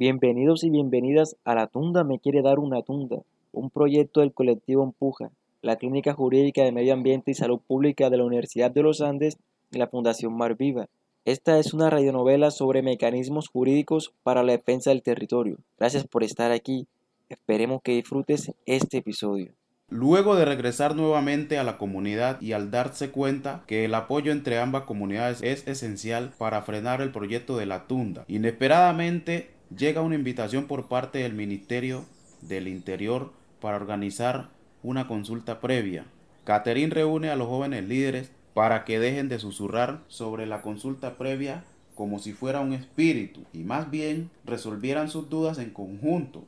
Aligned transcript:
Bienvenidos 0.00 0.64
y 0.64 0.70
bienvenidas 0.70 1.36
a 1.44 1.54
La 1.54 1.66
Tunda 1.66 2.04
me 2.04 2.18
quiere 2.18 2.40
dar 2.40 2.58
una 2.58 2.80
tunda, 2.80 3.18
un 3.52 3.68
proyecto 3.68 4.20
del 4.20 4.32
colectivo 4.32 4.82
Empuja, 4.82 5.30
la 5.60 5.76
Clínica 5.76 6.14
Jurídica 6.14 6.64
de 6.64 6.72
Medio 6.72 6.94
Ambiente 6.94 7.32
y 7.32 7.34
Salud 7.34 7.60
Pública 7.60 8.08
de 8.08 8.16
la 8.16 8.24
Universidad 8.24 8.70
de 8.70 8.82
los 8.82 9.02
Andes 9.02 9.36
y 9.70 9.76
la 9.76 9.88
Fundación 9.88 10.34
Mar 10.34 10.56
Viva. 10.56 10.88
Esta 11.26 11.58
es 11.58 11.74
una 11.74 11.90
radionovela 11.90 12.50
sobre 12.50 12.80
mecanismos 12.80 13.48
jurídicos 13.48 14.14
para 14.22 14.42
la 14.42 14.52
defensa 14.52 14.88
del 14.88 15.02
territorio. 15.02 15.58
Gracias 15.78 16.06
por 16.06 16.24
estar 16.24 16.50
aquí. 16.50 16.86
Esperemos 17.28 17.82
que 17.82 17.92
disfrutes 17.92 18.54
este 18.64 18.96
episodio. 18.96 19.52
Luego 19.90 20.34
de 20.34 20.46
regresar 20.46 20.96
nuevamente 20.96 21.58
a 21.58 21.64
la 21.64 21.76
comunidad 21.76 22.40
y 22.40 22.52
al 22.52 22.70
darse 22.70 23.10
cuenta 23.10 23.64
que 23.66 23.84
el 23.84 23.94
apoyo 23.94 24.32
entre 24.32 24.60
ambas 24.60 24.84
comunidades 24.84 25.42
es 25.42 25.68
esencial 25.68 26.32
para 26.38 26.62
frenar 26.62 27.02
el 27.02 27.12
proyecto 27.12 27.58
de 27.58 27.66
la 27.66 27.86
tunda, 27.86 28.24
inesperadamente 28.28 29.59
llega 29.76 30.00
una 30.00 30.16
invitación 30.16 30.66
por 30.66 30.88
parte 30.88 31.18
del 31.18 31.34
Ministerio 31.34 32.04
del 32.42 32.68
Interior 32.68 33.32
para 33.60 33.76
organizar 33.76 34.48
una 34.82 35.06
consulta 35.06 35.60
previa. 35.60 36.04
Catherine 36.44 36.92
reúne 36.92 37.30
a 37.30 37.36
los 37.36 37.48
jóvenes 37.48 37.84
líderes 37.84 38.32
para 38.54 38.84
que 38.84 38.98
dejen 38.98 39.28
de 39.28 39.38
susurrar 39.38 40.00
sobre 40.08 40.46
la 40.46 40.62
consulta 40.62 41.16
previa 41.16 41.64
como 41.94 42.18
si 42.18 42.32
fuera 42.32 42.60
un 42.60 42.72
espíritu 42.72 43.44
y 43.52 43.58
más 43.58 43.90
bien 43.90 44.30
resolvieran 44.44 45.10
sus 45.10 45.28
dudas 45.28 45.58
en 45.58 45.70
conjunto 45.70 46.44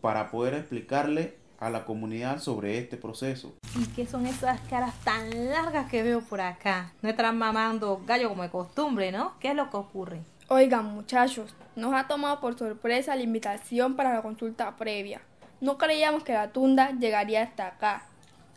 para 0.00 0.30
poder 0.30 0.54
explicarle 0.54 1.36
a 1.60 1.70
la 1.70 1.84
comunidad 1.84 2.40
sobre 2.40 2.78
este 2.78 2.96
proceso. 2.96 3.54
¿Y 3.78 3.86
qué 3.94 4.06
son 4.06 4.26
esas 4.26 4.60
caras 4.62 4.94
tan 5.04 5.48
largas 5.48 5.90
que 5.90 6.02
veo 6.02 6.20
por 6.20 6.40
acá? 6.40 6.92
No 7.02 7.08
están 7.08 7.38
mamando 7.38 8.02
gallo 8.06 8.28
como 8.28 8.42
de 8.42 8.50
costumbre, 8.50 9.12
¿no? 9.12 9.34
¿Qué 9.40 9.50
es 9.50 9.54
lo 9.54 9.70
que 9.70 9.76
ocurre? 9.76 10.20
Oigan, 10.48 10.84
muchachos, 10.84 11.54
nos 11.74 11.94
ha 11.94 12.06
tomado 12.06 12.38
por 12.38 12.58
sorpresa 12.58 13.16
la 13.16 13.22
invitación 13.22 13.96
para 13.96 14.12
la 14.12 14.20
consulta 14.20 14.76
previa. 14.76 15.22
No 15.62 15.78
creíamos 15.78 16.22
que 16.22 16.34
la 16.34 16.52
tunda 16.52 16.90
llegaría 16.90 17.42
hasta 17.42 17.66
acá. 17.66 18.02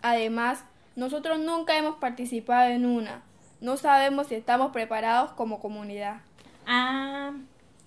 Además, 0.01 0.65
nosotros 0.97 1.39
nunca 1.39 1.77
hemos 1.77 1.95
participado 1.95 2.71
en 2.71 2.85
una. 2.85 3.21
No 3.61 3.77
sabemos 3.77 4.27
si 4.27 4.35
estamos 4.35 4.73
preparados 4.73 5.31
como 5.31 5.61
comunidad. 5.61 6.17
Ah, 6.65 7.31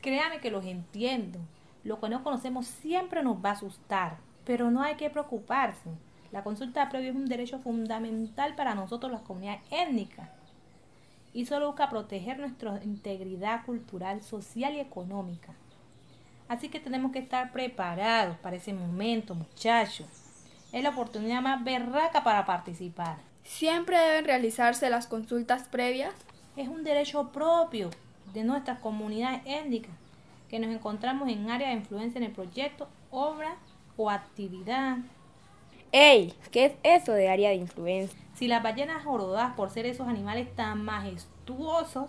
créame 0.00 0.40
que 0.40 0.50
los 0.50 0.64
entiendo. 0.64 1.38
Lo 1.84 2.00
que 2.00 2.08
no 2.08 2.24
conocemos 2.24 2.66
siempre 2.66 3.22
nos 3.22 3.44
va 3.44 3.50
a 3.50 3.52
asustar, 3.52 4.16
pero 4.46 4.70
no 4.70 4.82
hay 4.82 4.94
que 4.94 5.10
preocuparse. 5.10 5.90
La 6.32 6.42
consulta 6.42 6.88
previa 6.88 7.10
es 7.10 7.16
un 7.16 7.26
derecho 7.26 7.58
fundamental 7.58 8.54
para 8.54 8.74
nosotros 8.74 9.12
las 9.12 9.20
comunidades 9.20 9.60
étnicas 9.70 10.39
y 11.32 11.46
solo 11.46 11.68
busca 11.68 11.88
proteger 11.88 12.38
nuestra 12.38 12.82
integridad 12.82 13.64
cultural, 13.64 14.22
social 14.22 14.74
y 14.74 14.80
económica. 14.80 15.54
Así 16.48 16.68
que 16.68 16.80
tenemos 16.80 17.12
que 17.12 17.20
estar 17.20 17.52
preparados 17.52 18.36
para 18.38 18.56
ese 18.56 18.72
momento, 18.72 19.34
muchachos. 19.34 20.08
Es 20.72 20.82
la 20.82 20.90
oportunidad 20.90 21.42
más 21.42 21.62
berraca 21.62 22.24
para 22.24 22.44
participar. 22.44 23.18
¿Siempre 23.44 23.98
deben 23.98 24.24
realizarse 24.24 24.90
las 24.90 25.06
consultas 25.06 25.68
previas? 25.68 26.14
Es 26.56 26.68
un 26.68 26.82
derecho 26.84 27.30
propio 27.30 27.90
de 28.32 28.44
nuestras 28.44 28.80
comunidades 28.80 29.42
étnicas 29.46 29.92
que 30.48 30.58
nos 30.58 30.70
encontramos 30.70 31.28
en 31.28 31.50
área 31.50 31.68
de 31.68 31.74
influencia 31.74 32.18
en 32.18 32.24
el 32.24 32.32
proyecto, 32.32 32.88
obra 33.10 33.56
o 33.96 34.10
actividad. 34.10 34.98
¡Ey! 35.92 36.34
¿Qué 36.52 36.66
es 36.66 36.72
eso 36.84 37.12
de 37.12 37.28
área 37.28 37.50
de 37.50 37.56
influencia? 37.56 38.18
Si 38.34 38.46
las 38.46 38.62
ballenas 38.62 39.04
jorodadas 39.04 39.54
por 39.54 39.70
ser 39.70 39.86
esos 39.86 40.06
animales 40.06 40.54
tan 40.54 40.84
majestuosos 40.84 42.08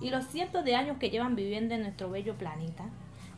y 0.00 0.10
los 0.10 0.26
cientos 0.26 0.64
de 0.64 0.74
años 0.74 0.98
que 0.98 1.08
llevan 1.08 1.34
viviendo 1.34 1.74
en 1.74 1.82
nuestro 1.82 2.10
bello 2.10 2.34
planeta, 2.34 2.84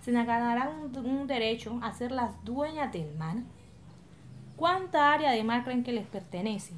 se 0.05 0.11
ganarán 0.11 0.81
un, 0.81 1.07
un 1.07 1.27
derecho 1.29 1.79
a 1.83 1.93
ser 1.93 2.11
las 2.11 2.45
dueñas 2.45 2.93
del 2.93 3.15
mar. 3.17 3.37
¿Cuánta 4.57 5.13
área 5.13 5.31
de 5.31 5.45
mar 5.45 5.63
creen 5.63 5.85
que 5.85 5.93
les 5.93 6.07
pertenece? 6.07 6.73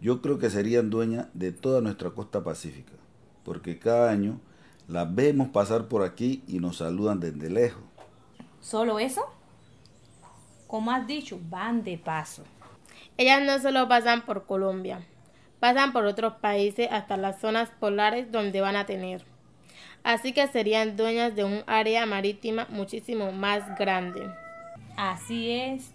Yo 0.00 0.22
creo 0.22 0.38
que 0.38 0.50
serían 0.50 0.88
dueñas 0.88 1.26
de 1.34 1.50
toda 1.50 1.80
nuestra 1.80 2.10
costa 2.10 2.44
pacífica, 2.44 2.92
porque 3.44 3.80
cada 3.80 4.10
año 4.10 4.38
las 4.86 5.12
vemos 5.12 5.48
pasar 5.48 5.88
por 5.88 6.04
aquí 6.04 6.44
y 6.46 6.60
nos 6.60 6.76
saludan 6.76 7.18
desde 7.18 7.50
lejos. 7.50 7.82
¿Solo 8.60 9.00
eso? 9.00 9.22
Como 10.72 10.90
has 10.90 11.06
dicho, 11.06 11.38
van 11.50 11.84
de 11.84 11.98
paso. 11.98 12.44
Ellas 13.18 13.42
no 13.42 13.58
solo 13.58 13.86
pasan 13.88 14.22
por 14.24 14.46
Colombia, 14.46 15.02
pasan 15.60 15.92
por 15.92 16.06
otros 16.06 16.36
países 16.36 16.88
hasta 16.90 17.18
las 17.18 17.42
zonas 17.42 17.68
polares 17.78 18.32
donde 18.32 18.62
van 18.62 18.76
a 18.76 18.86
tener. 18.86 19.22
Así 20.02 20.32
que 20.32 20.46
serían 20.46 20.96
dueñas 20.96 21.36
de 21.36 21.44
un 21.44 21.62
área 21.66 22.06
marítima 22.06 22.66
muchísimo 22.70 23.32
más 23.32 23.78
grande. 23.78 24.32
Así 24.96 25.50
es. 25.50 25.92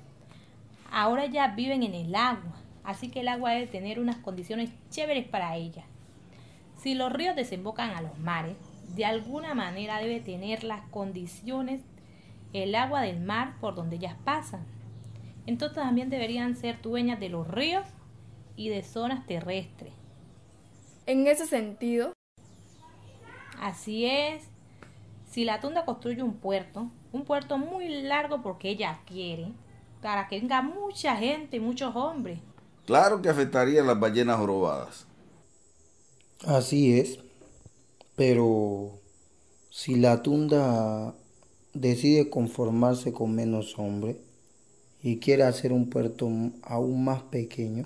Ahora 0.92 1.26
ya 1.26 1.48
viven 1.56 1.82
en 1.82 1.96
el 1.96 2.14
agua, 2.14 2.54
así 2.84 3.10
que 3.10 3.22
el 3.22 3.30
agua 3.30 3.54
debe 3.54 3.66
tener 3.66 4.00
unas 4.00 4.18
condiciones 4.18 4.70
chéveres 4.92 5.28
para 5.28 5.56
ellas. 5.56 5.86
Si 6.78 6.94
los 6.94 7.12
ríos 7.12 7.36
desembocan 7.36 7.96
a 7.96 8.04
los 8.04 8.20
mares, 8.20 8.58
de 8.96 9.06
alguna 9.06 9.56
manera 9.56 9.98
debe 9.98 10.20
tener 10.20 10.64
las 10.64 10.82
condiciones 10.92 11.82
el 12.54 12.76
agua 12.76 13.02
del 13.02 13.20
mar 13.20 13.56
por 13.60 13.76
donde 13.76 13.98
ellas 13.98 14.16
pasan 14.24 14.66
entonces 15.48 15.78
también 15.78 16.10
deberían 16.10 16.56
ser 16.56 16.82
dueñas 16.82 17.20
de 17.20 17.30
los 17.30 17.48
ríos 17.48 17.86
y 18.58 18.68
de 18.68 18.84
zonas 18.84 19.26
terrestres. 19.26 19.94
En 21.06 21.26
ese 21.26 21.48
sentido, 21.48 22.12
así 23.60 24.06
es. 24.06 24.44
Si 25.32 25.46
la 25.46 25.62
tunda 25.62 25.86
construye 25.86 26.22
un 26.22 26.34
puerto, 26.34 26.92
un 27.14 27.24
puerto 27.24 27.58
muy 27.58 27.88
largo 28.04 28.42
porque 28.42 28.70
ella 28.70 29.00
quiere, 29.06 29.54
para 30.02 30.28
que 30.28 30.40
venga 30.40 30.62
mucha 30.62 31.16
gente, 31.16 31.62
muchos 31.62 31.96
hombres. 31.96 32.40
Claro 32.86 33.22
que 33.22 33.30
afectaría 33.30 33.82
a 33.82 33.86
las 33.86 34.00
ballenas 34.00 34.38
jorobadas. 34.38 35.08
Así 36.46 37.00
es. 37.00 37.20
Pero 38.18 39.00
si 39.70 39.96
la 39.96 40.22
tunda 40.24 41.16
decide 41.82 42.30
conformarse 42.30 43.14
con 43.14 43.36
menos 43.36 43.78
hombres, 43.78 44.18
y 45.02 45.20
quiere 45.20 45.44
hacer 45.44 45.72
un 45.72 45.90
puerto 45.90 46.30
aún 46.64 47.04
más 47.04 47.22
pequeño. 47.24 47.86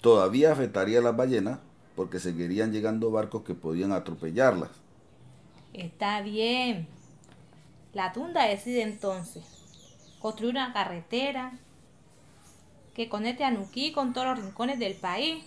Todavía 0.00 0.52
afectaría 0.52 0.98
a 0.98 1.02
las 1.02 1.16
ballenas 1.16 1.58
porque 1.94 2.20
seguirían 2.20 2.72
llegando 2.72 3.10
barcos 3.10 3.42
que 3.42 3.54
podían 3.54 3.92
atropellarlas. 3.92 4.70
Está 5.72 6.22
bien. 6.22 6.86
La 7.92 8.12
tunda 8.12 8.44
decide 8.44 8.82
entonces 8.82 9.44
construir 10.20 10.54
una 10.54 10.72
carretera 10.72 11.58
que 12.94 13.08
conecte 13.08 13.44
a 13.44 13.50
Nuquí 13.50 13.92
con 13.92 14.12
todos 14.12 14.26
los 14.26 14.44
rincones 14.44 14.78
del 14.78 14.94
país 14.94 15.44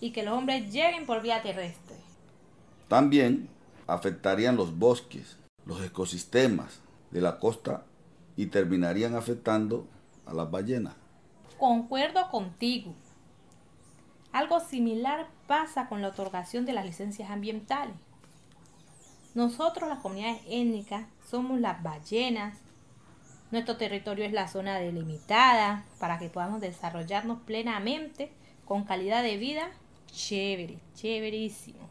y 0.00 0.12
que 0.12 0.22
los 0.22 0.36
hombres 0.36 0.72
lleguen 0.72 1.06
por 1.06 1.22
vía 1.22 1.42
terrestre. 1.42 1.96
También 2.88 3.48
afectarían 3.86 4.56
los 4.56 4.78
bosques, 4.78 5.36
los 5.66 5.84
ecosistemas 5.84 6.80
de 7.10 7.20
la 7.20 7.38
costa 7.38 7.84
y 8.36 8.46
terminarían 8.46 9.14
afectando 9.14 9.86
a 10.24 10.32
las 10.32 10.50
ballenas. 10.50 10.94
Concuerdo 11.58 12.30
contigo. 12.30 12.94
Algo 14.32 14.60
similar 14.60 15.28
pasa 15.46 15.88
con 15.88 16.02
la 16.02 16.08
otorgación 16.08 16.66
de 16.66 16.72
las 16.72 16.84
licencias 16.84 17.30
ambientales. 17.30 17.94
Nosotros, 19.34 19.88
las 19.88 20.00
comunidades 20.00 20.42
étnicas, 20.46 21.06
somos 21.28 21.60
las 21.60 21.82
ballenas. 21.82 22.58
Nuestro 23.50 23.76
territorio 23.76 24.24
es 24.24 24.32
la 24.32 24.48
zona 24.48 24.78
delimitada 24.78 25.84
para 25.98 26.18
que 26.18 26.28
podamos 26.28 26.60
desarrollarnos 26.60 27.40
plenamente 27.42 28.32
con 28.64 28.84
calidad 28.84 29.22
de 29.22 29.36
vida 29.36 29.70
chévere, 30.12 30.78
chéverísimo. 30.94 31.88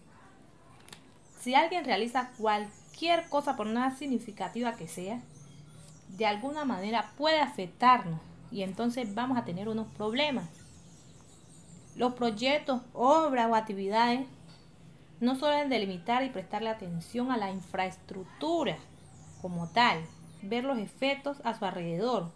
Si 1.39 1.53
alguien 1.53 1.85
realiza 1.85 2.31
cualquier 2.37 2.84
cosa 3.29 3.55
por 3.55 3.67
más 3.67 3.97
significativa 3.97 4.75
que 4.75 4.87
sea, 4.87 5.21
de 6.09 6.25
alguna 6.25 6.65
manera 6.65 7.11
puede 7.17 7.39
afectarnos 7.39 8.19
y 8.51 8.63
entonces 8.63 9.13
vamos 9.13 9.37
a 9.37 9.45
tener 9.45 9.67
unos 9.67 9.87
problemas. 9.87 10.49
Los 11.95 12.13
proyectos, 12.13 12.81
obras 12.93 13.49
o 13.49 13.55
actividades 13.55 14.27
no 15.19 15.35
deben 15.35 15.69
delimitar 15.69 16.23
y 16.23 16.29
prestarle 16.29 16.69
atención 16.69 17.31
a 17.31 17.37
la 17.37 17.51
infraestructura 17.51 18.77
como 19.41 19.67
tal, 19.69 19.99
ver 20.41 20.63
los 20.63 20.77
efectos 20.77 21.37
a 21.43 21.57
su 21.57 21.65
alrededor 21.65 22.31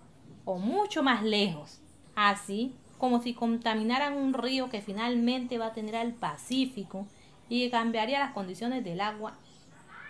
o 0.45 0.57
mucho 0.57 1.03
más 1.03 1.23
lejos, 1.23 1.81
así 2.15 2.73
como 2.97 3.21
si 3.21 3.33
contaminaran 3.33 4.15
un 4.15 4.33
río 4.33 4.69
que 4.69 4.81
finalmente 4.81 5.57
va 5.57 5.67
a 5.67 5.73
tener 5.73 5.95
al 5.95 6.13
Pacífico 6.13 7.07
y 7.47 7.69
cambiaría 7.69 8.19
las 8.19 8.33
condiciones 8.33 8.83
del 8.83 9.01
agua. 9.01 9.37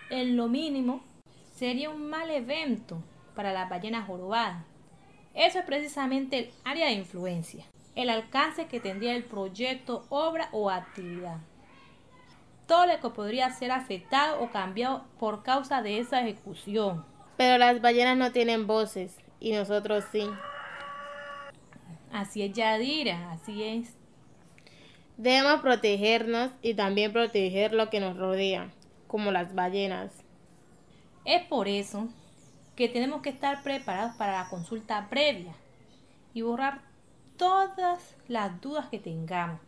En 0.09 0.35
lo 0.35 0.47
mínimo, 0.47 1.01
sería 1.53 1.89
un 1.89 2.09
mal 2.09 2.29
evento 2.31 3.03
para 3.35 3.53
las 3.53 3.69
ballenas 3.69 4.07
jorobadas. 4.07 4.65
Eso 5.35 5.59
es 5.59 5.65
precisamente 5.65 6.39
el 6.39 6.49
área 6.63 6.87
de 6.87 6.93
influencia, 6.93 7.65
el 7.95 8.09
alcance 8.09 8.67
que 8.67 8.79
tendría 8.79 9.15
el 9.15 9.23
proyecto, 9.23 10.05
obra 10.09 10.49
o 10.51 10.69
actividad. 10.69 11.39
todo 12.65 12.85
lo 12.85 12.99
que 12.99 13.09
podría 13.09 13.49
ser 13.49 13.71
afectado 13.71 14.41
o 14.41 14.51
cambiado 14.51 15.03
por 15.19 15.41
causa 15.41 15.81
de 15.81 15.97
esa 15.99 16.21
ejecución. 16.21 17.03
Pero 17.35 17.57
las 17.57 17.81
ballenas 17.81 18.15
no 18.15 18.31
tienen 18.31 18.67
voces 18.67 19.17
y 19.39 19.53
nosotros 19.53 20.05
sí. 20.11 20.29
Así 22.11 22.43
es, 22.43 22.53
Yadira, 22.53 23.31
así 23.31 23.63
es. 23.63 23.97
Debemos 25.17 25.61
protegernos 25.61 26.51
y 26.61 26.75
también 26.75 27.11
proteger 27.11 27.73
lo 27.73 27.89
que 27.89 27.99
nos 27.99 28.15
rodea, 28.15 28.69
como 29.09 29.31
las 29.31 29.55
ballenas. 29.55 30.11
Es 31.25 31.43
por 31.47 31.67
eso 31.67 32.07
que 32.75 32.87
tenemos 32.87 33.21
que 33.23 33.29
estar 33.29 33.63
preparados 33.63 34.15
para 34.15 34.43
la 34.43 34.49
consulta 34.49 35.09
previa 35.09 35.53
y 36.33 36.43
borrar 36.43 36.81
todas 37.35 38.15
las 38.27 38.61
dudas 38.61 38.87
que 38.89 38.99
tengamos. 38.99 39.59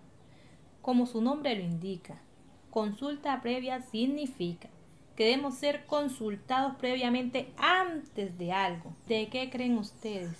Como 0.83 1.07
su 1.07 1.21
nombre 1.21 1.55
lo 1.55 1.63
indica, 1.63 2.21
consulta 2.69 3.41
previa 3.41 3.81
significa 3.81 4.69
que 5.15 5.25
debemos 5.25 5.55
ser 5.55 5.87
consultados 5.87 6.75
previamente 6.75 7.51
antes 7.57 8.37
de 8.37 8.53
algo. 8.53 8.93
¿De 9.07 9.27
qué 9.29 9.49
creen 9.49 9.77
ustedes? 9.79 10.37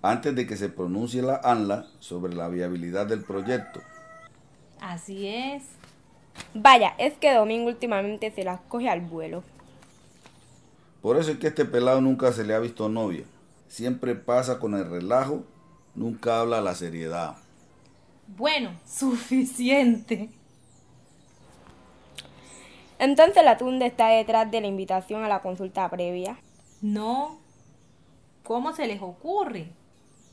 Antes 0.00 0.34
de 0.34 0.46
que 0.46 0.56
se 0.56 0.68
pronuncie 0.68 1.22
la 1.22 1.40
ANLA 1.42 1.86
sobre 1.98 2.34
la 2.34 2.48
viabilidad 2.48 3.06
del 3.06 3.24
proyecto. 3.24 3.80
Así 4.80 5.26
es. 5.26 5.79
Vaya, 6.54 6.94
es 6.98 7.14
que 7.14 7.32
Domingo 7.32 7.68
últimamente 7.68 8.30
se 8.30 8.44
las 8.44 8.60
coge 8.62 8.88
al 8.88 9.00
vuelo. 9.00 9.42
Por 11.02 11.16
eso 11.16 11.30
es 11.30 11.38
que 11.38 11.48
este 11.48 11.64
pelado 11.64 12.00
nunca 12.00 12.32
se 12.32 12.44
le 12.44 12.54
ha 12.54 12.58
visto 12.58 12.88
novia. 12.88 13.24
Siempre 13.68 14.14
pasa 14.14 14.58
con 14.58 14.74
el 14.74 14.90
relajo, 14.90 15.44
nunca 15.94 16.40
habla 16.40 16.60
la 16.60 16.74
seriedad. 16.74 17.36
Bueno, 18.26 18.72
suficiente. 18.86 20.30
Entonces 22.98 23.42
la 23.44 23.56
tunda 23.56 23.86
está 23.86 24.08
detrás 24.08 24.50
de 24.50 24.60
la 24.60 24.66
invitación 24.66 25.24
a 25.24 25.28
la 25.28 25.40
consulta 25.40 25.88
previa. 25.88 26.38
No. 26.82 27.38
¿Cómo 28.42 28.74
se 28.74 28.86
les 28.86 29.00
ocurre? 29.00 29.72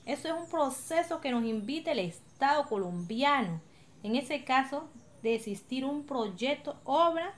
Eso 0.06 0.28
es 0.28 0.34
un 0.34 0.50
proceso 0.50 1.22
que 1.22 1.32
nos 1.32 1.46
invita 1.46 1.92
el 1.92 2.00
Estado 2.00 2.66
colombiano. 2.68 3.62
En 4.04 4.16
ese 4.16 4.44
caso, 4.44 4.90
de 5.28 5.36
existir 5.36 5.84
un 5.84 6.06
proyecto, 6.06 6.80
obra 6.86 7.34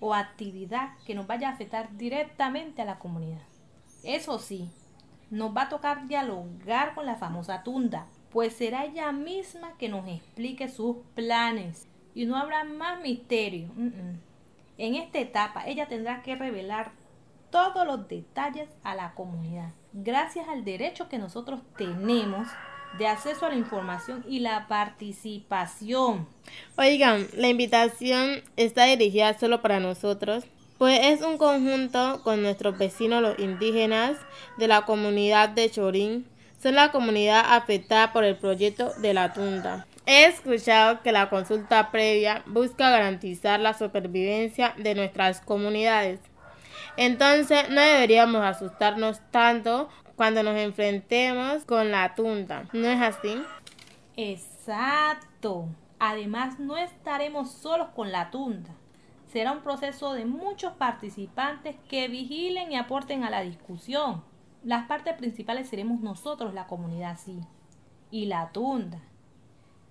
o 0.00 0.12
actividad 0.12 0.90
que 1.06 1.14
nos 1.14 1.26
vaya 1.26 1.48
a 1.48 1.52
afectar 1.52 1.96
directamente 1.96 2.82
a 2.82 2.84
la 2.84 2.98
comunidad. 2.98 3.40
Eso 4.04 4.38
sí, 4.38 4.70
nos 5.30 5.56
va 5.56 5.62
a 5.62 5.68
tocar 5.70 6.08
dialogar 6.08 6.94
con 6.94 7.06
la 7.06 7.16
famosa 7.16 7.62
tunda, 7.62 8.06
pues 8.30 8.54
será 8.54 8.84
ella 8.84 9.10
misma 9.12 9.78
que 9.78 9.88
nos 9.88 10.06
explique 10.06 10.68
sus 10.68 10.98
planes 11.14 11.88
y 12.14 12.26
no 12.26 12.36
habrá 12.36 12.64
más 12.64 13.00
misterio. 13.00 13.70
En 14.76 14.94
esta 14.94 15.18
etapa 15.18 15.66
ella 15.66 15.88
tendrá 15.88 16.22
que 16.22 16.36
revelar 16.36 16.92
todos 17.50 17.86
los 17.86 18.08
detalles 18.08 18.68
a 18.82 18.94
la 18.94 19.14
comunidad, 19.14 19.70
gracias 19.94 20.48
al 20.48 20.64
derecho 20.64 21.08
que 21.08 21.16
nosotros 21.16 21.62
tenemos 21.78 22.46
de 22.98 23.06
acceso 23.06 23.46
a 23.46 23.50
la 23.50 23.56
información 23.56 24.24
y 24.28 24.40
la 24.40 24.66
participación. 24.68 26.26
Oigan, 26.76 27.26
la 27.34 27.48
invitación 27.48 28.42
está 28.56 28.84
dirigida 28.84 29.38
solo 29.38 29.62
para 29.62 29.80
nosotros, 29.80 30.44
pues 30.78 31.00
es 31.02 31.22
un 31.22 31.38
conjunto 31.38 32.20
con 32.22 32.42
nuestros 32.42 32.76
vecinos 32.78 33.22
los 33.22 33.38
indígenas 33.38 34.16
de 34.58 34.68
la 34.68 34.82
comunidad 34.82 35.48
de 35.48 35.70
Chorín. 35.70 36.26
Son 36.62 36.74
la 36.74 36.90
comunidad 36.90 37.44
afectada 37.54 38.12
por 38.12 38.24
el 38.24 38.36
proyecto 38.36 38.92
de 39.00 39.14
la 39.14 39.32
tunda. 39.32 39.86
He 40.06 40.26
escuchado 40.26 41.02
que 41.02 41.12
la 41.12 41.28
consulta 41.28 41.90
previa 41.90 42.42
busca 42.46 42.90
garantizar 42.90 43.58
la 43.60 43.74
supervivencia 43.74 44.74
de 44.78 44.94
nuestras 44.94 45.40
comunidades. 45.40 46.20
Entonces 46.96 47.68
no 47.68 47.80
deberíamos 47.80 48.42
asustarnos 48.42 49.20
tanto 49.30 49.88
cuando 50.16 50.42
nos 50.42 50.56
enfrentemos 50.56 51.64
con 51.64 51.90
la 51.90 52.14
tunda. 52.14 52.68
¿No 52.72 52.88
es 52.88 53.00
así? 53.00 53.42
Exacto. 54.16 55.68
Además, 55.98 56.58
no 56.58 56.76
estaremos 56.76 57.52
solos 57.52 57.88
con 57.94 58.12
la 58.12 58.30
tunda. 58.30 58.70
Será 59.26 59.52
un 59.52 59.60
proceso 59.60 60.14
de 60.14 60.24
muchos 60.24 60.72
participantes 60.74 61.76
que 61.88 62.08
vigilen 62.08 62.72
y 62.72 62.76
aporten 62.76 63.24
a 63.24 63.30
la 63.30 63.42
discusión. 63.42 64.24
Las 64.64 64.86
partes 64.86 65.14
principales 65.14 65.68
seremos 65.68 66.00
nosotros, 66.00 66.54
la 66.54 66.66
comunidad, 66.66 67.18
sí. 67.18 67.40
Y 68.10 68.26
la 68.26 68.50
tunda, 68.52 68.98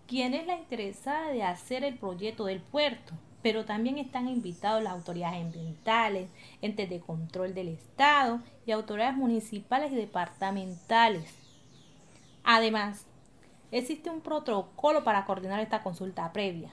quien 0.08 0.34
es 0.34 0.48
la 0.48 0.58
interesada 0.58 1.30
de 1.30 1.44
hacer 1.44 1.84
el 1.84 1.98
proyecto 1.98 2.46
del 2.46 2.62
puerto 2.62 3.14
pero 3.46 3.64
también 3.64 4.00
están 4.00 4.28
invitados 4.28 4.82
las 4.82 4.94
autoridades 4.94 5.40
ambientales, 5.40 6.32
entes 6.64 6.90
de 6.90 7.00
control 7.00 7.54
del 7.54 7.68
Estado 7.68 8.40
y 8.66 8.72
autoridades 8.72 9.16
municipales 9.16 9.92
y 9.92 9.96
departamentales. 9.96 11.32
Además, 12.44 13.06
existe 13.70 14.10
un 14.10 14.22
protocolo 14.22 15.04
para 15.04 15.28
coordinar 15.28 15.60
esta 15.60 15.84
consulta 15.84 16.34
previa 16.34 16.72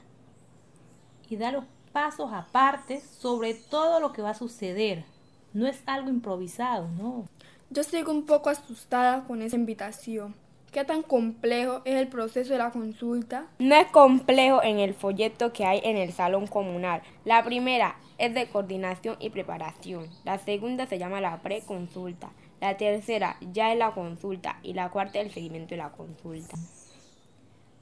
y 1.29 1.37
dar 1.37 1.53
los 1.53 1.65
pasos 1.93 2.33
aparte 2.33 3.03
sobre 3.03 3.53
todo 3.53 4.01
lo 4.01 4.15
que 4.15 4.23
va 4.23 4.31
a 4.31 4.35
suceder. 4.35 5.05
No 5.53 5.67
es 5.67 5.83
algo 5.85 6.09
improvisado, 6.09 6.89
no. 6.89 7.27
Yo 7.69 7.83
sigo 7.83 8.11
un 8.11 8.25
poco 8.25 8.49
asustada 8.49 9.25
con 9.25 9.43
esa 9.43 9.57
invitación. 9.57 10.35
¿Qué 10.73 10.87
tan 10.87 11.03
complejo 11.03 11.83
es 11.85 11.97
el 11.97 12.09
proceso 12.09 12.55
de 12.55 12.59
la 12.59 12.71
consulta? 12.71 13.47
No 13.59 13.75
es 13.75 13.89
complejo 13.89 14.63
en 14.63 14.79
el 14.79 14.95
folleto 14.95 15.53
que 15.53 15.67
hay 15.67 15.83
en 15.85 15.99
el 15.99 16.13
salón 16.13 16.47
comunal. 16.47 17.03
La 17.27 17.45
primera 17.45 17.97
es 18.17 18.33
de 18.33 18.47
coordinación 18.47 19.19
y 19.21 19.29
preparación. 19.29 20.09
La 20.25 20.39
segunda 20.39 20.87
se 20.87 20.99
llama 20.99 21.21
la 21.21 21.43
preconsulta. 21.43 22.31
La 22.59 22.79
tercera 22.79 23.37
ya 23.53 23.71
es 23.71 23.79
la 23.79 23.93
consulta 23.93 24.61
y 24.63 24.73
la 24.73 24.89
cuarta 24.89 25.21
el 25.21 25.31
seguimiento 25.31 25.75
de 25.75 25.77
la 25.77 25.93
consulta. 25.93 26.57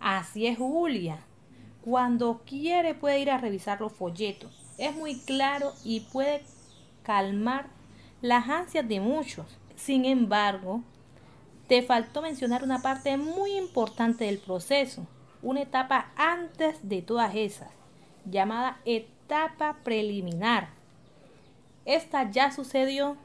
Así 0.00 0.48
es, 0.48 0.58
Julia. 0.58 1.20
Cuando 1.82 2.40
quiere 2.44 2.94
puede 2.94 3.20
ir 3.20 3.30
a 3.30 3.38
revisar 3.38 3.80
los 3.80 3.92
folletos. 3.92 4.50
Es 4.78 4.96
muy 4.96 5.20
claro 5.20 5.74
y 5.84 6.00
puede 6.00 6.42
calmar 7.04 7.68
las 8.20 8.48
ansias 8.48 8.88
de 8.88 8.98
muchos. 8.98 9.46
Sin 9.76 10.04
embargo, 10.04 10.82
te 11.70 11.82
faltó 11.82 12.20
mencionar 12.20 12.64
una 12.64 12.82
parte 12.82 13.16
muy 13.16 13.52
importante 13.52 14.24
del 14.24 14.38
proceso, 14.38 15.06
una 15.40 15.62
etapa 15.62 16.10
antes 16.16 16.80
de 16.82 17.00
todas 17.00 17.36
esas, 17.36 17.70
llamada 18.24 18.80
etapa 18.84 19.76
preliminar. 19.84 20.70
Esta 21.84 22.28
ya 22.28 22.50
sucedió, 22.50 23.16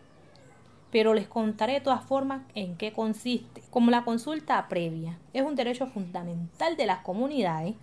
pero 0.92 1.16
les 1.16 1.28
contaré 1.28 1.74
de 1.74 1.82
todas 1.82 2.06
formas 2.06 2.44
en 2.54 2.78
qué 2.78 2.94
consiste. 2.94 3.64
Como 3.72 3.90
la 3.90 4.06
consulta 4.06 4.68
previa 4.70 5.18
es 5.34 5.42
un 5.42 5.56
derecho 5.56 5.88
fundamental 5.88 6.78
de 6.78 6.86
las 6.86 7.00
comunidades, 7.00 7.74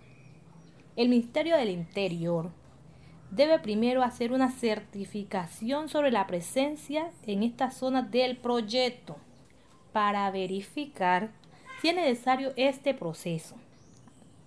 el 0.95 1.09
Ministerio 1.09 1.57
del 1.57 1.71
Interior 1.71 2.51
debe 3.31 3.59
primero 3.59 4.01
hacer 4.01 4.31
una 4.31 4.49
certificación 4.49 5.89
sobre 5.89 6.09
la 6.09 6.25
presencia 6.25 7.11
en 7.27 7.43
esta 7.43 7.69
zona 7.69 8.01
del 8.01 8.37
proyecto 8.37 9.17
para 9.93 10.29
verificar 10.31 11.29
si 11.81 11.89
es 11.89 11.95
necesario 11.95 12.51
este 12.57 12.93
proceso. 12.93 13.55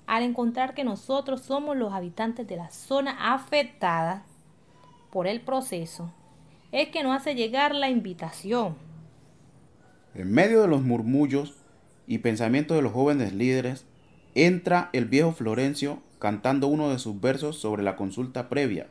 Al 0.07 0.23
encontrar 0.23 0.75
que 0.75 0.85
nosotros 0.85 1.41
somos 1.43 1.77
los 1.77 1.93
habitantes 1.93 2.47
de 2.47 2.57
la 2.57 2.71
zona 2.71 3.33
afectada 3.33 4.25
por 5.11 5.27
el 5.27 5.41
proceso, 5.41 6.13
es 6.73 6.89
que 6.89 7.03
nos 7.03 7.17
hace 7.17 7.35
llegar 7.35 7.75
la 7.75 7.89
invitación. 7.89 8.77
En 10.15 10.33
medio 10.33 10.63
de 10.63 10.69
los 10.69 10.83
murmullos 10.83 11.55
y 12.07 12.19
pensamientos 12.19 12.77
de 12.77 12.83
los 12.83 12.93
jóvenes 12.93 13.33
líderes, 13.33 13.87
entra 14.35 14.91
el 14.93 15.07
viejo 15.07 15.33
Florencio 15.33 16.01
cantando 16.19 16.67
uno 16.69 16.91
de 16.91 16.99
sus 16.99 17.21
versos 17.21 17.59
sobre 17.59 17.83
la 17.83 17.97
consulta 17.97 18.49
previa. 18.49 18.87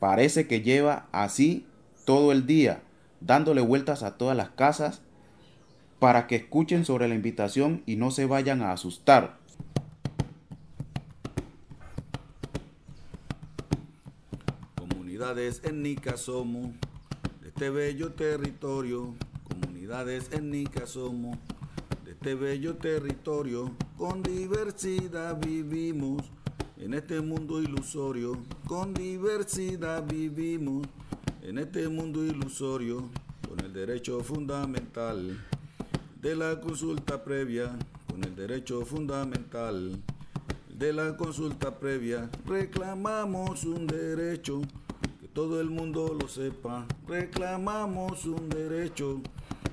Parece 0.00 0.46
que 0.46 0.60
lleva 0.60 1.06
así 1.12 1.66
todo 2.04 2.32
el 2.32 2.46
día, 2.46 2.82
dándole 3.20 3.60
vueltas 3.60 4.02
a 4.02 4.16
todas 4.16 4.36
las 4.36 4.50
casas 4.50 5.00
para 6.04 6.26
que 6.26 6.36
escuchen 6.36 6.84
sobre 6.84 7.08
la 7.08 7.14
invitación 7.14 7.82
y 7.86 7.96
no 7.96 8.10
se 8.10 8.26
vayan 8.26 8.60
a 8.60 8.72
asustar. 8.72 9.38
Comunidades 14.74 15.62
étnicas 15.64 16.20
somos 16.20 16.72
de 17.40 17.48
este 17.48 17.70
bello 17.70 18.12
territorio. 18.12 19.14
Comunidades 19.48 20.30
étnicas 20.30 20.90
somos 20.90 21.38
de 22.04 22.10
este 22.10 22.34
bello 22.34 22.76
territorio. 22.76 23.74
Con 23.96 24.22
diversidad 24.22 25.40
vivimos 25.40 26.20
en 26.76 26.92
este 26.92 27.22
mundo 27.22 27.62
ilusorio. 27.62 28.42
Con 28.66 28.92
diversidad 28.92 30.04
vivimos 30.06 30.86
en 31.40 31.56
este 31.56 31.88
mundo 31.88 32.22
ilusorio. 32.22 33.08
Con 33.48 33.60
el 33.60 33.72
derecho 33.72 34.20
fundamental 34.20 35.40
de 36.24 36.34
la 36.34 36.58
consulta 36.58 37.22
previa 37.22 37.76
con 38.10 38.24
el 38.24 38.34
derecho 38.34 38.82
fundamental, 38.86 40.00
de 40.70 40.92
la 40.94 41.18
consulta 41.18 41.78
previa. 41.78 42.30
Reclamamos 42.46 43.64
un 43.64 43.86
derecho, 43.86 44.62
que 45.20 45.28
todo 45.28 45.60
el 45.60 45.68
mundo 45.68 46.16
lo 46.18 46.26
sepa. 46.26 46.86
Reclamamos 47.06 48.24
un 48.24 48.48
derecho, 48.48 49.20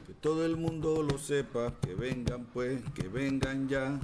que 0.05 0.13
todo 0.13 0.45
el 0.45 0.57
mundo 0.57 1.01
lo 1.03 1.17
sepa. 1.17 1.73
Que 1.79 1.95
vengan 1.95 2.43
pues, 2.51 2.81
que 2.95 3.07
vengan 3.07 3.69
ya. 3.69 3.97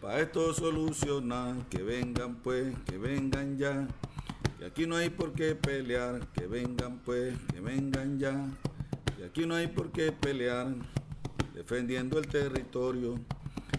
Para 0.00 0.20
esto 0.20 0.54
solucionar, 0.54 1.66
que 1.68 1.82
vengan 1.82 2.36
pues, 2.44 2.76
que 2.86 2.96
vengan 2.96 3.58
ya. 3.58 3.88
Que 4.60 4.66
aquí 4.66 4.86
no 4.86 4.94
hay 4.94 5.10
por 5.10 5.32
qué 5.32 5.56
pelear, 5.56 6.28
que 6.28 6.46
vengan 6.46 7.00
pues, 7.04 7.34
que 7.52 7.58
vengan 7.58 8.20
ya. 8.20 8.36
Que 9.16 9.24
aquí 9.24 9.46
no 9.46 9.56
hay 9.56 9.66
por 9.66 9.90
qué 9.90 10.12
pelear, 10.12 10.76
defendiendo 11.62 12.18
el 12.18 12.26
territorio 12.26 13.14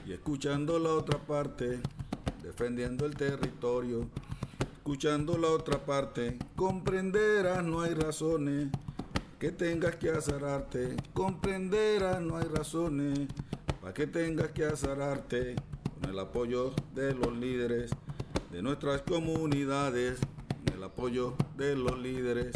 y 0.06 0.14
escuchando 0.14 0.80
la 0.80 0.94
otra 0.94 1.20
parte, 1.20 1.82
defendiendo 2.42 3.06
el 3.06 3.14
territorio, 3.14 4.08
escuchando 4.78 5.38
la 5.38 5.50
otra 5.50 5.86
parte, 5.86 6.40
comprenderás 6.56 7.62
no 7.66 7.82
hay 7.82 7.94
razones 7.94 8.70
que 9.38 9.52
tengas 9.52 9.98
que 9.98 10.12
azararte, 10.12 10.96
comprenderás 11.12 12.22
no 12.22 12.38
hay 12.38 12.46
razones 12.46 13.20
para 13.82 13.94
que 13.94 14.08
tengas 14.08 14.52
que 14.52 14.64
azararte 14.64 15.58
con 16.00 16.10
el 16.10 16.18
apoyo 16.20 16.74
de 16.96 17.14
los 17.14 17.36
líderes 17.36 17.92
de 18.50 18.62
nuestras 18.62 19.02
comunidades, 19.02 20.22
con 20.66 20.78
el 20.78 20.84
apoyo 20.84 21.36
de 21.58 21.76
los 21.76 22.00
líderes 22.00 22.54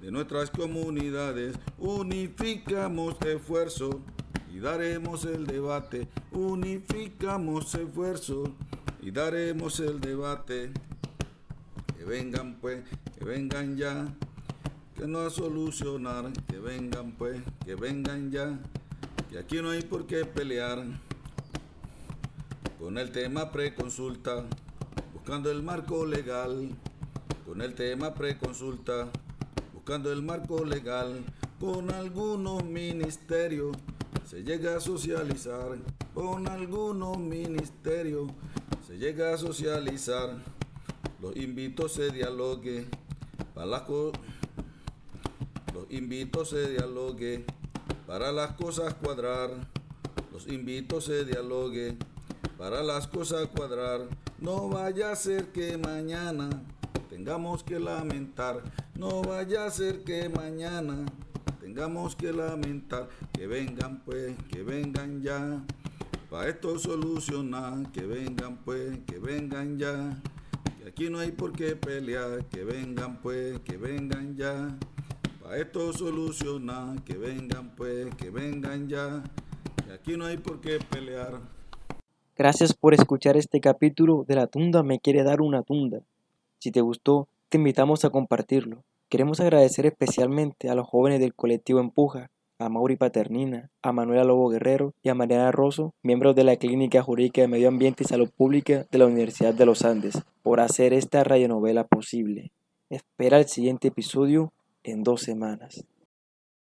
de 0.00 0.10
nuestras 0.10 0.50
comunidades, 0.50 1.56
unificamos 1.78 3.16
esfuerzo 3.20 4.00
daremos 4.62 5.24
el 5.24 5.44
debate, 5.44 6.06
unificamos 6.30 7.74
esfuerzo 7.74 8.44
y 9.02 9.10
daremos 9.10 9.80
el 9.80 10.00
debate. 10.00 10.70
Que 11.98 12.04
vengan 12.04 12.58
pues, 12.60 12.84
que 13.18 13.24
vengan 13.24 13.76
ya, 13.76 14.06
que 14.96 15.08
no 15.08 15.18
a 15.18 15.30
solucionar, 15.30 16.32
que 16.48 16.60
vengan 16.60 17.10
pues, 17.12 17.42
que 17.64 17.74
vengan 17.74 18.30
ya, 18.30 18.56
que 19.30 19.38
aquí 19.38 19.60
no 19.60 19.70
hay 19.70 19.82
por 19.82 20.06
qué 20.06 20.24
pelear. 20.24 20.84
Con 22.78 22.98
el 22.98 23.10
tema 23.10 23.50
preconsulta, 23.50 24.44
buscando 25.12 25.50
el 25.50 25.62
marco 25.62 26.06
legal, 26.06 26.70
con 27.46 27.62
el 27.62 27.74
tema 27.74 28.14
preconsulta, 28.14 29.08
buscando 29.72 30.12
el 30.12 30.22
marco 30.22 30.64
legal, 30.64 31.24
con 31.58 31.92
algunos 31.92 32.64
ministerios 32.64 33.76
se 34.32 34.42
llega 34.42 34.78
a 34.78 34.80
socializar, 34.80 35.76
con 36.14 36.48
algunos 36.48 37.18
ministerios 37.18 38.30
se 38.86 38.96
llega 38.96 39.34
a 39.34 39.36
socializar. 39.36 40.38
Los 41.20 41.36
invito 41.36 41.84
a 41.84 41.88
se 41.90 42.08
dialogue, 42.08 42.86
para 43.52 43.66
las 43.66 43.82
los 45.74 45.90
invito 45.90 46.40
a 46.40 46.46
se 46.46 46.66
dialogue, 46.66 47.44
para 48.06 48.32
las 48.32 48.52
cosas 48.52 48.94
cuadrar. 48.94 49.50
Los 50.32 50.48
invito 50.48 50.96
a 50.96 51.02
se 51.02 51.26
dialogue, 51.26 51.98
para 52.56 52.82
las 52.82 53.08
cosas 53.08 53.48
cuadrar. 53.48 54.08
No 54.38 54.70
vaya 54.70 55.12
a 55.12 55.16
ser 55.16 55.52
que 55.52 55.76
mañana 55.76 56.48
tengamos 57.10 57.62
que 57.62 57.78
lamentar. 57.78 58.62
No 58.94 59.20
vaya 59.20 59.66
a 59.66 59.70
ser 59.70 60.04
que 60.04 60.30
mañana 60.30 61.04
tengamos 61.62 62.16
que 62.16 62.32
lamentar, 62.32 63.08
que 63.32 63.46
vengan 63.46 64.00
pues, 64.04 64.34
que 64.50 64.64
vengan 64.64 65.22
ya, 65.22 65.62
para 66.28 66.48
esto 66.48 66.76
solucionar, 66.76 67.92
que 67.92 68.04
vengan 68.04 68.56
pues, 68.64 68.98
que 69.06 69.20
vengan 69.20 69.78
ya, 69.78 70.20
que 70.78 70.88
aquí 70.88 71.08
no 71.08 71.20
hay 71.20 71.30
por 71.30 71.52
qué 71.52 71.76
pelear, 71.76 72.44
que 72.46 72.64
vengan 72.64 73.20
pues, 73.22 73.60
que 73.60 73.76
vengan 73.76 74.34
ya, 74.34 74.76
para 75.40 75.58
esto 75.58 75.92
solucionar, 75.92 77.00
que 77.04 77.14
vengan 77.14 77.70
pues, 77.76 78.12
que 78.16 78.30
vengan 78.30 78.88
ya, 78.88 79.22
que 79.86 79.92
aquí 79.92 80.16
no 80.16 80.24
hay 80.24 80.38
por 80.38 80.60
qué 80.60 80.80
pelear. 80.90 81.38
Gracias 82.36 82.74
por 82.74 82.92
escuchar 82.92 83.36
este 83.36 83.60
capítulo 83.60 84.24
de 84.26 84.34
La 84.34 84.48
Tunda 84.48 84.82
me 84.82 84.98
quiere 84.98 85.22
dar 85.22 85.40
una 85.40 85.62
tunda. 85.62 86.00
Si 86.58 86.72
te 86.72 86.80
gustó, 86.80 87.28
te 87.48 87.58
invitamos 87.58 88.04
a 88.04 88.10
compartirlo. 88.10 88.82
Queremos 89.12 89.40
agradecer 89.40 89.84
especialmente 89.84 90.70
a 90.70 90.74
los 90.74 90.86
jóvenes 90.86 91.20
del 91.20 91.34
colectivo 91.34 91.80
Empuja, 91.80 92.30
a 92.58 92.70
Mauri 92.70 92.96
Paternina, 92.96 93.68
a 93.82 93.92
Manuela 93.92 94.24
Lobo 94.24 94.48
Guerrero 94.48 94.94
y 95.02 95.10
a 95.10 95.14
Mariana 95.14 95.52
Rosso, 95.52 95.92
miembros 96.02 96.34
de 96.34 96.44
la 96.44 96.56
Clínica 96.56 97.02
Jurídica 97.02 97.42
de 97.42 97.48
Medio 97.48 97.68
Ambiente 97.68 98.04
y 98.04 98.06
Salud 98.06 98.30
Pública 98.34 98.86
de 98.90 98.98
la 98.98 99.04
Universidad 99.04 99.52
de 99.52 99.66
los 99.66 99.84
Andes, 99.84 100.22
por 100.42 100.60
hacer 100.60 100.94
esta 100.94 101.24
radionovela 101.24 101.84
posible. 101.84 102.52
Espera 102.88 103.38
el 103.38 103.48
siguiente 103.48 103.88
episodio 103.88 104.50
en 104.82 105.02
dos 105.02 105.20
semanas. 105.20 105.84